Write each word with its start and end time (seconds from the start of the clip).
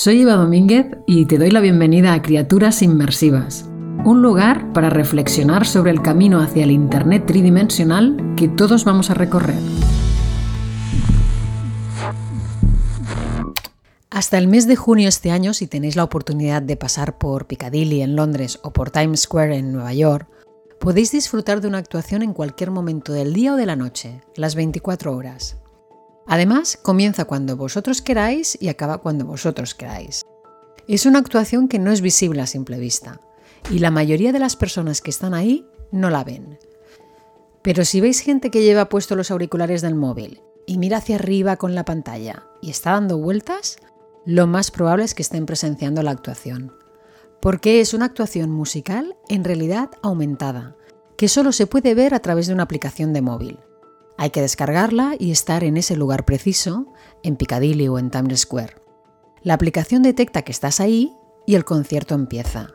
Soy 0.00 0.22
Eva 0.22 0.36
Domínguez 0.36 0.86
y 1.06 1.26
te 1.26 1.36
doy 1.36 1.50
la 1.50 1.60
bienvenida 1.60 2.14
a 2.14 2.22
Criaturas 2.22 2.80
Inmersivas, 2.80 3.66
un 4.02 4.22
lugar 4.22 4.72
para 4.72 4.88
reflexionar 4.88 5.66
sobre 5.66 5.90
el 5.90 6.00
camino 6.00 6.40
hacia 6.40 6.64
el 6.64 6.70
Internet 6.70 7.26
tridimensional 7.26 8.34
que 8.34 8.48
todos 8.48 8.84
vamos 8.86 9.10
a 9.10 9.14
recorrer. 9.14 9.58
Hasta 14.08 14.38
el 14.38 14.48
mes 14.48 14.66
de 14.66 14.76
junio 14.76 15.06
este 15.06 15.32
año, 15.32 15.52
si 15.52 15.66
tenéis 15.66 15.96
la 15.96 16.04
oportunidad 16.04 16.62
de 16.62 16.78
pasar 16.78 17.18
por 17.18 17.46
Piccadilly 17.46 18.00
en 18.00 18.16
Londres 18.16 18.58
o 18.62 18.72
por 18.72 18.90
Times 18.90 19.20
Square 19.20 19.54
en 19.54 19.70
Nueva 19.70 19.92
York, 19.92 20.26
podéis 20.80 21.12
disfrutar 21.12 21.60
de 21.60 21.68
una 21.68 21.76
actuación 21.76 22.22
en 22.22 22.32
cualquier 22.32 22.70
momento 22.70 23.12
del 23.12 23.34
día 23.34 23.52
o 23.52 23.56
de 23.56 23.66
la 23.66 23.76
noche, 23.76 24.22
las 24.34 24.54
24 24.54 25.14
horas. 25.14 25.58
Además, 26.30 26.78
comienza 26.80 27.24
cuando 27.24 27.56
vosotros 27.56 28.02
queráis 28.02 28.56
y 28.60 28.68
acaba 28.68 28.98
cuando 28.98 29.24
vosotros 29.24 29.74
queráis. 29.74 30.22
Es 30.86 31.04
una 31.04 31.18
actuación 31.18 31.66
que 31.66 31.80
no 31.80 31.90
es 31.90 32.02
visible 32.02 32.40
a 32.40 32.46
simple 32.46 32.78
vista, 32.78 33.20
y 33.68 33.80
la 33.80 33.90
mayoría 33.90 34.30
de 34.30 34.38
las 34.38 34.54
personas 34.54 35.00
que 35.00 35.10
están 35.10 35.34
ahí 35.34 35.66
no 35.90 36.08
la 36.08 36.22
ven. 36.22 36.56
Pero 37.62 37.84
si 37.84 38.00
veis 38.00 38.20
gente 38.20 38.52
que 38.52 38.62
lleva 38.62 38.88
puesto 38.88 39.16
los 39.16 39.32
auriculares 39.32 39.82
del 39.82 39.96
móvil 39.96 40.40
y 40.66 40.78
mira 40.78 40.98
hacia 40.98 41.16
arriba 41.16 41.56
con 41.56 41.74
la 41.74 41.84
pantalla 41.84 42.44
y 42.62 42.70
está 42.70 42.92
dando 42.92 43.18
vueltas, 43.18 43.78
lo 44.24 44.46
más 44.46 44.70
probable 44.70 45.06
es 45.06 45.14
que 45.14 45.22
estén 45.22 45.46
presenciando 45.46 46.00
la 46.04 46.12
actuación. 46.12 46.72
Porque 47.42 47.80
es 47.80 47.92
una 47.92 48.04
actuación 48.04 48.52
musical 48.52 49.16
en 49.28 49.42
realidad 49.42 49.90
aumentada, 50.00 50.76
que 51.16 51.26
solo 51.26 51.50
se 51.50 51.66
puede 51.66 51.96
ver 51.96 52.14
a 52.14 52.20
través 52.20 52.46
de 52.46 52.54
una 52.54 52.62
aplicación 52.62 53.12
de 53.12 53.20
móvil. 53.20 53.58
Hay 54.20 54.28
que 54.28 54.42
descargarla 54.42 55.14
y 55.18 55.30
estar 55.30 55.64
en 55.64 55.78
ese 55.78 55.96
lugar 55.96 56.26
preciso, 56.26 56.92
en 57.22 57.36
Piccadilly 57.36 57.88
o 57.88 57.98
en 57.98 58.10
Times 58.10 58.40
Square. 58.40 58.74
La 59.42 59.54
aplicación 59.54 60.02
detecta 60.02 60.42
que 60.42 60.52
estás 60.52 60.78
ahí 60.78 61.16
y 61.46 61.54
el 61.54 61.64
concierto 61.64 62.14
empieza. 62.14 62.68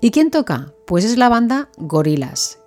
¿Y 0.00 0.12
quién 0.12 0.30
toca? 0.30 0.72
Pues 0.86 1.04
es 1.04 1.18
la 1.18 1.28
banda 1.28 1.68
Gorillaz, 1.78 2.60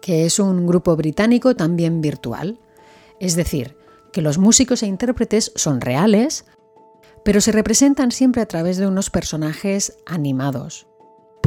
que 0.00 0.26
es 0.26 0.38
un 0.38 0.64
grupo 0.68 0.94
británico 0.94 1.56
también 1.56 2.00
virtual. 2.00 2.60
Es 3.18 3.34
decir, 3.34 3.76
que 4.12 4.22
los 4.22 4.38
músicos 4.38 4.84
e 4.84 4.86
intérpretes 4.86 5.50
son 5.56 5.80
reales, 5.80 6.44
pero 7.24 7.40
se 7.40 7.50
representan 7.50 8.12
siempre 8.12 8.42
a 8.42 8.46
través 8.46 8.76
de 8.76 8.86
unos 8.86 9.10
personajes 9.10 9.98
animados, 10.06 10.86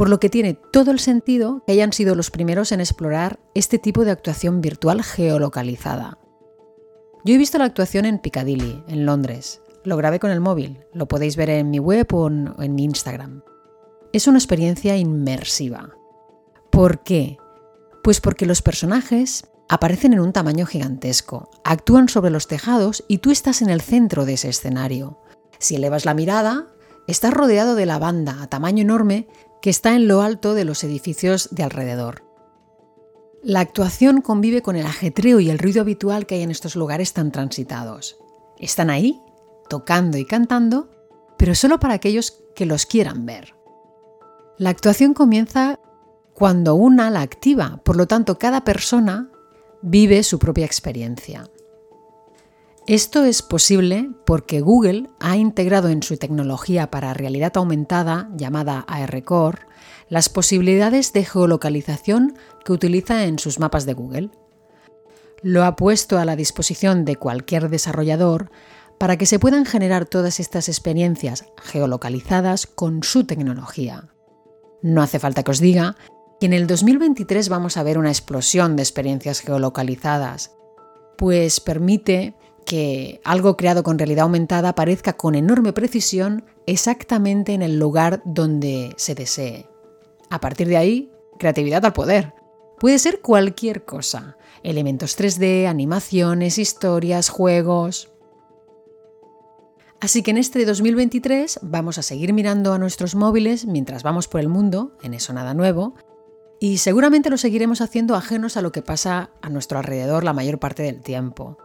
por 0.00 0.08
lo 0.08 0.18
que 0.18 0.30
tiene 0.30 0.54
todo 0.54 0.92
el 0.92 0.98
sentido 0.98 1.62
que 1.66 1.72
hayan 1.72 1.92
sido 1.92 2.14
los 2.14 2.30
primeros 2.30 2.72
en 2.72 2.80
explorar 2.80 3.38
este 3.52 3.78
tipo 3.78 4.02
de 4.06 4.10
actuación 4.10 4.62
virtual 4.62 5.02
geolocalizada. 5.02 6.16
Yo 7.22 7.34
he 7.34 7.36
visto 7.36 7.58
la 7.58 7.66
actuación 7.66 8.06
en 8.06 8.18
Piccadilly, 8.18 8.82
en 8.88 9.04
Londres. 9.04 9.60
Lo 9.84 9.98
grabé 9.98 10.18
con 10.18 10.30
el 10.30 10.40
móvil, 10.40 10.86
lo 10.94 11.06
podéis 11.06 11.36
ver 11.36 11.50
en 11.50 11.68
mi 11.68 11.80
web 11.80 12.06
o 12.14 12.28
en, 12.28 12.74
mi 12.74 12.84
Instagram. 12.84 13.42
Es 14.14 14.26
una 14.26 14.38
experiencia 14.38 14.96
inmersiva. 14.96 15.90
¿Por 16.70 17.02
qué? 17.02 17.36
Pues 18.02 18.22
porque 18.22 18.46
los 18.46 18.62
personajes 18.62 19.50
aparecen 19.68 20.14
en 20.14 20.20
un 20.20 20.32
tamaño 20.32 20.64
gigantesco, 20.64 21.50
actúan 21.62 22.08
sobre 22.08 22.30
los 22.30 22.46
tejados 22.46 23.04
y 23.06 23.18
tú 23.18 23.30
estás 23.30 23.60
en 23.60 23.68
el 23.68 23.82
centro 23.82 24.24
de 24.24 24.32
ese 24.32 24.48
escenario. 24.48 25.18
Si 25.58 25.76
elevas 25.76 26.06
la 26.06 26.14
mirada, 26.14 26.68
estás 27.06 27.34
rodeado 27.34 27.74
de 27.74 27.84
la 27.84 27.98
banda 27.98 28.40
a 28.40 28.46
tamaño 28.46 28.80
enorme 28.80 29.28
que 29.62 29.70
está 29.70 29.94
en 29.94 30.08
lo 30.08 30.22
alto 30.22 30.54
de 30.54 30.64
los 30.64 30.84
edificios 30.84 31.48
de 31.50 31.62
alrededor. 31.62 32.24
La 33.42 33.60
actuación 33.60 34.20
convive 34.20 34.62
con 34.62 34.76
el 34.76 34.86
ajetreo 34.86 35.40
y 35.40 35.50
el 35.50 35.58
ruido 35.58 35.80
habitual 35.80 36.26
que 36.26 36.36
hay 36.36 36.42
en 36.42 36.50
estos 36.50 36.76
lugares 36.76 37.12
tan 37.12 37.32
transitados. 37.32 38.18
Están 38.58 38.90
ahí, 38.90 39.20
tocando 39.68 40.18
y 40.18 40.26
cantando, 40.26 40.90
pero 41.38 41.54
solo 41.54 41.80
para 41.80 41.94
aquellos 41.94 42.42
que 42.54 42.66
los 42.66 42.84
quieran 42.84 43.24
ver. 43.24 43.54
La 44.58 44.70
actuación 44.70 45.14
comienza 45.14 45.80
cuando 46.34 46.74
una 46.74 47.10
la 47.10 47.22
activa, 47.22 47.80
por 47.84 47.96
lo 47.96 48.06
tanto 48.06 48.38
cada 48.38 48.62
persona 48.62 49.30
vive 49.80 50.22
su 50.22 50.38
propia 50.38 50.66
experiencia. 50.66 51.48
Esto 52.86 53.24
es 53.24 53.42
posible 53.42 54.10
porque 54.24 54.60
Google 54.60 55.10
ha 55.20 55.36
integrado 55.36 55.88
en 55.88 56.02
su 56.02 56.16
tecnología 56.16 56.90
para 56.90 57.14
realidad 57.14 57.52
aumentada, 57.56 58.30
llamada 58.36 58.80
ARCore, 58.80 59.60
las 60.08 60.28
posibilidades 60.28 61.12
de 61.12 61.24
geolocalización 61.24 62.36
que 62.64 62.72
utiliza 62.72 63.24
en 63.24 63.38
sus 63.38 63.58
mapas 63.58 63.86
de 63.86 63.94
Google. 63.94 64.30
Lo 65.42 65.64
ha 65.64 65.76
puesto 65.76 66.18
a 66.18 66.24
la 66.24 66.36
disposición 66.36 67.04
de 67.04 67.16
cualquier 67.16 67.68
desarrollador 67.68 68.50
para 68.98 69.16
que 69.16 69.26
se 69.26 69.38
puedan 69.38 69.66
generar 69.66 70.06
todas 70.06 70.40
estas 70.40 70.68
experiencias 70.68 71.46
geolocalizadas 71.62 72.66
con 72.66 73.02
su 73.02 73.24
tecnología. 73.24 74.08
No 74.82 75.02
hace 75.02 75.18
falta 75.18 75.42
que 75.42 75.50
os 75.50 75.60
diga 75.60 75.96
que 76.40 76.46
en 76.46 76.54
el 76.54 76.66
2023 76.66 77.48
vamos 77.50 77.76
a 77.76 77.82
ver 77.82 77.98
una 77.98 78.10
explosión 78.10 78.76
de 78.76 78.82
experiencias 78.82 79.40
geolocalizadas, 79.40 80.52
pues 81.16 81.60
permite 81.60 82.34
que 82.70 83.20
algo 83.24 83.56
creado 83.56 83.82
con 83.82 83.98
realidad 83.98 84.22
aumentada 84.22 84.68
aparezca 84.68 85.14
con 85.14 85.34
enorme 85.34 85.72
precisión 85.72 86.44
exactamente 86.66 87.52
en 87.52 87.62
el 87.62 87.80
lugar 87.80 88.22
donde 88.24 88.94
se 88.96 89.16
desee. 89.16 89.66
A 90.30 90.40
partir 90.40 90.68
de 90.68 90.76
ahí, 90.76 91.10
creatividad 91.40 91.84
al 91.84 91.92
poder. 91.92 92.32
Puede 92.78 93.00
ser 93.00 93.22
cualquier 93.22 93.84
cosa. 93.84 94.36
Elementos 94.62 95.18
3D, 95.18 95.66
animaciones, 95.66 96.58
historias, 96.58 97.28
juegos. 97.28 98.12
Así 100.00 100.22
que 100.22 100.30
en 100.30 100.38
este 100.38 100.64
2023 100.64 101.58
vamos 101.62 101.98
a 101.98 102.02
seguir 102.02 102.32
mirando 102.32 102.72
a 102.72 102.78
nuestros 102.78 103.16
móviles 103.16 103.66
mientras 103.66 104.04
vamos 104.04 104.28
por 104.28 104.40
el 104.40 104.48
mundo, 104.48 104.96
en 105.02 105.14
eso 105.14 105.32
nada 105.32 105.54
nuevo, 105.54 105.94
y 106.60 106.78
seguramente 106.78 107.30
lo 107.30 107.36
seguiremos 107.36 107.80
haciendo 107.80 108.14
ajenos 108.14 108.56
a 108.56 108.62
lo 108.62 108.70
que 108.70 108.82
pasa 108.82 109.30
a 109.42 109.50
nuestro 109.50 109.78
alrededor 109.78 110.22
la 110.22 110.34
mayor 110.34 110.60
parte 110.60 110.84
del 110.84 111.02
tiempo. 111.02 111.58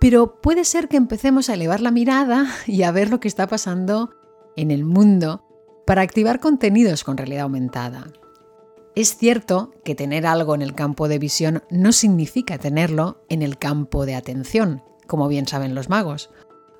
Pero 0.00 0.40
puede 0.40 0.64
ser 0.64 0.88
que 0.88 0.96
empecemos 0.96 1.48
a 1.48 1.54
elevar 1.54 1.80
la 1.80 1.90
mirada 1.90 2.46
y 2.66 2.82
a 2.82 2.92
ver 2.92 3.10
lo 3.10 3.20
que 3.20 3.28
está 3.28 3.46
pasando 3.46 4.10
en 4.56 4.70
el 4.70 4.84
mundo 4.84 5.44
para 5.86 6.02
activar 6.02 6.40
contenidos 6.40 7.04
con 7.04 7.16
realidad 7.16 7.42
aumentada. 7.42 8.12
Es 8.94 9.16
cierto 9.16 9.72
que 9.84 9.94
tener 9.94 10.26
algo 10.26 10.54
en 10.54 10.62
el 10.62 10.74
campo 10.74 11.08
de 11.08 11.18
visión 11.18 11.62
no 11.70 11.92
significa 11.92 12.58
tenerlo 12.58 13.24
en 13.28 13.42
el 13.42 13.56
campo 13.56 14.06
de 14.06 14.14
atención, 14.14 14.82
como 15.06 15.28
bien 15.28 15.46
saben 15.46 15.74
los 15.74 15.88
magos. 15.88 16.30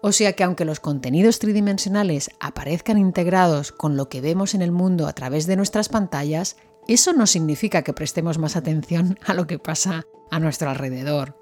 O 0.03 0.13
sea 0.13 0.33
que 0.33 0.45
aunque 0.45 0.65
los 0.65 0.81
contenidos 0.81 1.39
tridimensionales 1.39 2.31
aparezcan 2.41 2.99
integrados 2.99 3.73
con 3.73 3.97
lo 3.97 4.09
que 4.09 4.21
vemos 4.21 4.55
en 4.55 4.63
el 4.63 4.73
mundo 4.73 5.07
a 5.07 5.13
través 5.13 5.47
de 5.47 5.57
nuestras 5.57 5.89
pantallas, 5.89 6.57
eso 6.89 7.13
no 7.13 7.27
significa 7.27 7.83
que 7.83 7.93
prestemos 7.93 8.39
más 8.39 8.57
atención 8.57 9.19
a 9.25 9.35
lo 9.35 9.47
que 9.47 9.59
pasa 9.59 10.05
a 10.31 10.41
nuestro 10.41 10.71
alrededor. 10.71 11.37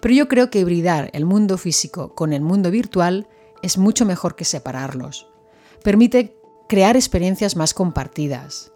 Pero 0.00 0.14
yo 0.14 0.28
creo 0.28 0.50
que 0.50 0.60
hibridar 0.60 1.10
el 1.12 1.24
mundo 1.24 1.58
físico 1.58 2.14
con 2.14 2.32
el 2.32 2.42
mundo 2.42 2.70
virtual 2.70 3.28
es 3.62 3.78
mucho 3.78 4.04
mejor 4.04 4.36
que 4.36 4.44
separarlos. 4.44 5.28
Permite 5.82 6.36
crear 6.68 6.96
experiencias 6.96 7.56
más 7.56 7.74
compartidas. 7.74 8.72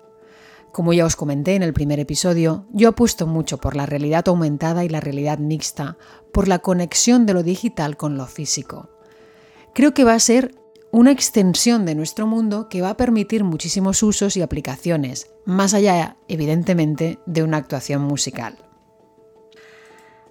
Como 0.72 0.92
ya 0.92 1.04
os 1.04 1.16
comenté 1.16 1.56
en 1.56 1.62
el 1.62 1.72
primer 1.72 1.98
episodio, 1.98 2.66
yo 2.72 2.90
apuesto 2.90 3.26
mucho 3.26 3.58
por 3.58 3.74
la 3.74 3.86
realidad 3.86 4.28
aumentada 4.28 4.84
y 4.84 4.88
la 4.88 5.00
realidad 5.00 5.38
mixta, 5.38 5.98
por 6.32 6.46
la 6.46 6.60
conexión 6.60 7.26
de 7.26 7.34
lo 7.34 7.42
digital 7.42 7.96
con 7.96 8.16
lo 8.16 8.26
físico. 8.26 8.88
Creo 9.74 9.94
que 9.94 10.04
va 10.04 10.14
a 10.14 10.20
ser 10.20 10.54
una 10.92 11.10
extensión 11.10 11.86
de 11.86 11.94
nuestro 11.94 12.26
mundo 12.26 12.68
que 12.68 12.82
va 12.82 12.90
a 12.90 12.96
permitir 12.96 13.44
muchísimos 13.44 14.02
usos 14.02 14.36
y 14.36 14.42
aplicaciones, 14.42 15.30
más 15.44 15.74
allá, 15.74 16.16
evidentemente, 16.28 17.18
de 17.26 17.42
una 17.42 17.56
actuación 17.56 18.02
musical. 18.02 18.69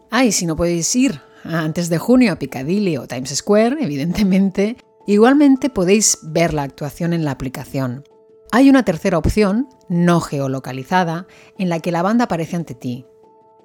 Ah, 0.09 0.25
y 0.25 0.31
si 0.31 0.45
no 0.45 0.55
podéis 0.55 0.95
ir 0.95 1.21
antes 1.43 1.89
de 1.89 1.97
junio 1.97 2.33
a 2.33 2.35
Piccadilly 2.37 2.97
o 2.97 3.07
Times 3.07 3.35
Square, 3.35 3.77
evidentemente, 3.83 4.77
Igualmente 5.09 5.71
podéis 5.71 6.19
ver 6.21 6.53
la 6.53 6.61
actuación 6.61 7.13
en 7.13 7.25
la 7.25 7.31
aplicación. 7.31 8.03
Hay 8.51 8.69
una 8.69 8.85
tercera 8.85 9.17
opción, 9.17 9.67
no 9.87 10.21
geolocalizada, 10.21 11.25
en 11.57 11.67
la 11.67 11.79
que 11.79 11.91
la 11.91 12.03
banda 12.03 12.25
aparece 12.25 12.55
ante 12.55 12.75
ti. 12.75 13.07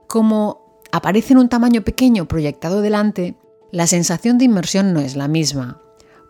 Como 0.06 0.80
aparece 0.90 1.34
en 1.34 1.40
un 1.40 1.50
tamaño 1.50 1.82
pequeño 1.82 2.26
proyectado 2.28 2.80
delante, 2.80 3.36
la 3.72 3.86
sensación 3.86 4.38
de 4.38 4.46
inmersión 4.46 4.94
no 4.94 5.00
es 5.00 5.16
la 5.16 5.28
misma, 5.28 5.82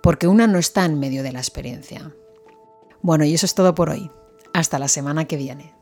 porque 0.02 0.26
una 0.26 0.48
no 0.48 0.58
está 0.58 0.84
en 0.84 0.98
medio 0.98 1.22
de 1.22 1.30
la 1.30 1.38
experiencia. 1.38 2.12
Bueno, 3.00 3.24
y 3.24 3.34
eso 3.34 3.46
es 3.46 3.54
todo 3.54 3.72
por 3.72 3.90
hoy. 3.90 4.10
Hasta 4.52 4.80
la 4.80 4.88
semana 4.88 5.26
que 5.26 5.36
viene. 5.36 5.74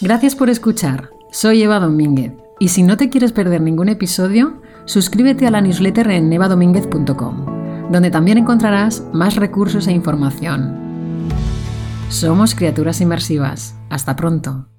Gracias 0.00 0.34
por 0.34 0.48
escuchar. 0.48 1.10
Soy 1.30 1.62
Eva 1.62 1.78
Domínguez 1.78 2.32
y 2.62 2.68
si 2.68 2.84
no 2.84 2.96
te 2.96 3.10
quieres 3.10 3.32
perder 3.32 3.60
ningún 3.60 3.88
episodio, 3.88 4.62
suscríbete 4.84 5.48
a 5.48 5.50
la 5.50 5.60
newsletter 5.60 6.08
en 6.12 6.32
evadomínguez.com 6.32 7.90
donde 7.90 8.12
también 8.12 8.38
encontrarás 8.38 9.02
más 9.12 9.34
recursos 9.34 9.88
e 9.88 9.92
información. 9.92 10.78
Somos 12.08 12.54
criaturas 12.54 13.00
inmersivas. 13.00 13.74
Hasta 13.90 14.14
pronto. 14.14 14.71